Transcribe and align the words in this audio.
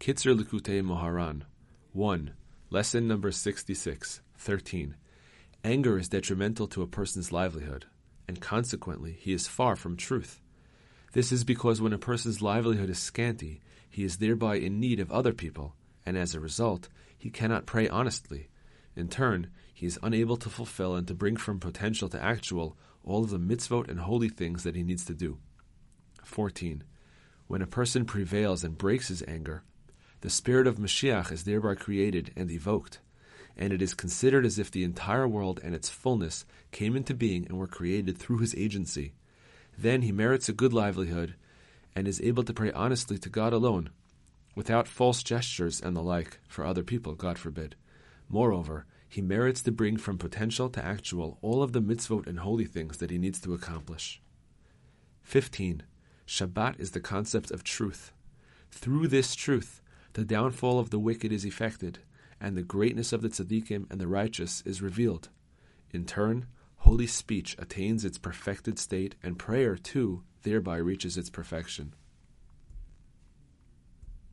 Kitzur 0.00 0.34
Likutei 0.34 0.82
Moharan. 0.82 1.42
1. 1.92 2.32
Lesson 2.70 3.06
number 3.06 3.30
66. 3.30 4.22
13. 4.38 4.96
Anger 5.62 5.98
is 5.98 6.08
detrimental 6.08 6.66
to 6.68 6.80
a 6.80 6.86
person's 6.86 7.32
livelihood, 7.32 7.84
and 8.26 8.40
consequently 8.40 9.18
he 9.20 9.34
is 9.34 9.46
far 9.46 9.76
from 9.76 9.98
truth. 9.98 10.40
This 11.12 11.30
is 11.30 11.44
because 11.44 11.82
when 11.82 11.92
a 11.92 11.98
person's 11.98 12.40
livelihood 12.40 12.88
is 12.88 12.98
scanty, 12.98 13.60
he 13.90 14.02
is 14.02 14.16
thereby 14.16 14.54
in 14.54 14.80
need 14.80 15.00
of 15.00 15.12
other 15.12 15.34
people, 15.34 15.74
and 16.06 16.16
as 16.16 16.34
a 16.34 16.40
result, 16.40 16.88
he 17.18 17.28
cannot 17.28 17.66
pray 17.66 17.86
honestly. 17.86 18.48
In 18.96 19.08
turn, 19.08 19.50
he 19.74 19.84
is 19.84 19.98
unable 20.02 20.38
to 20.38 20.48
fulfill 20.48 20.94
and 20.94 21.06
to 21.08 21.14
bring 21.14 21.36
from 21.36 21.60
potential 21.60 22.08
to 22.08 22.24
actual 22.24 22.74
all 23.04 23.22
of 23.24 23.28
the 23.28 23.38
mitzvot 23.38 23.90
and 23.90 24.00
holy 24.00 24.30
things 24.30 24.62
that 24.62 24.76
he 24.76 24.82
needs 24.82 25.04
to 25.04 25.14
do. 25.14 25.36
14. 26.24 26.84
When 27.48 27.60
a 27.60 27.66
person 27.66 28.06
prevails 28.06 28.64
and 28.64 28.78
breaks 28.78 29.08
his 29.08 29.22
anger, 29.28 29.62
the 30.20 30.30
spirit 30.30 30.66
of 30.66 30.76
Mashiach 30.76 31.32
is 31.32 31.44
thereby 31.44 31.74
created 31.74 32.32
and 32.36 32.50
evoked, 32.50 32.98
and 33.56 33.72
it 33.72 33.82
is 33.82 33.94
considered 33.94 34.44
as 34.44 34.58
if 34.58 34.70
the 34.70 34.84
entire 34.84 35.26
world 35.26 35.60
and 35.62 35.74
its 35.74 35.88
fullness 35.88 36.44
came 36.72 36.96
into 36.96 37.14
being 37.14 37.46
and 37.46 37.58
were 37.58 37.66
created 37.66 38.18
through 38.18 38.38
his 38.38 38.54
agency. 38.54 39.12
Then 39.76 40.02
he 40.02 40.12
merits 40.12 40.48
a 40.48 40.52
good 40.52 40.72
livelihood 40.72 41.34
and 41.96 42.06
is 42.06 42.20
able 42.20 42.42
to 42.44 42.52
pray 42.52 42.70
honestly 42.72 43.18
to 43.18 43.28
God 43.28 43.52
alone, 43.52 43.90
without 44.54 44.88
false 44.88 45.22
gestures 45.22 45.80
and 45.80 45.96
the 45.96 46.02
like 46.02 46.38
for 46.48 46.64
other 46.64 46.82
people, 46.82 47.14
God 47.14 47.38
forbid. 47.38 47.76
Moreover, 48.28 48.86
he 49.08 49.20
merits 49.20 49.62
to 49.62 49.72
bring 49.72 49.96
from 49.96 50.18
potential 50.18 50.68
to 50.70 50.84
actual 50.84 51.38
all 51.42 51.62
of 51.62 51.72
the 51.72 51.80
mitzvot 51.80 52.26
and 52.26 52.40
holy 52.40 52.64
things 52.64 52.98
that 52.98 53.10
he 53.10 53.18
needs 53.18 53.40
to 53.40 53.54
accomplish. 53.54 54.22
15. 55.22 55.82
Shabbat 56.26 56.78
is 56.78 56.92
the 56.92 57.00
concept 57.00 57.50
of 57.50 57.64
truth. 57.64 58.12
Through 58.70 59.08
this 59.08 59.34
truth, 59.34 59.80
the 60.14 60.24
downfall 60.24 60.78
of 60.78 60.90
the 60.90 60.98
wicked 60.98 61.32
is 61.32 61.44
effected, 61.44 62.00
and 62.40 62.56
the 62.56 62.62
greatness 62.62 63.12
of 63.12 63.22
the 63.22 63.28
tzaddikim 63.28 63.86
and 63.90 64.00
the 64.00 64.08
righteous 64.08 64.62
is 64.66 64.82
revealed. 64.82 65.28
In 65.92 66.04
turn, 66.04 66.46
holy 66.78 67.06
speech 67.06 67.56
attains 67.58 68.04
its 68.04 68.18
perfected 68.18 68.78
state, 68.78 69.14
and 69.22 69.38
prayer, 69.38 69.76
too, 69.76 70.22
thereby 70.42 70.76
reaches 70.78 71.16
its 71.16 71.30
perfection. 71.30 71.94